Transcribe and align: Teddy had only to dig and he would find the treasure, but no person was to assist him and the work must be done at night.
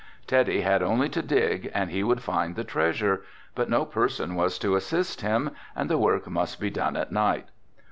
Teddy 0.25 0.61
had 0.61 0.81
only 0.81 1.09
to 1.09 1.21
dig 1.21 1.69
and 1.75 1.91
he 1.91 2.03
would 2.03 2.23
find 2.23 2.55
the 2.55 2.63
treasure, 2.63 3.21
but 3.53 3.69
no 3.69 3.85
person 3.85 4.33
was 4.33 4.57
to 4.57 4.75
assist 4.75 5.21
him 5.21 5.51
and 5.75 5.91
the 5.91 5.97
work 5.99 6.27
must 6.27 6.59
be 6.59 6.71
done 6.71 6.97
at 6.97 7.11
night. 7.11 7.45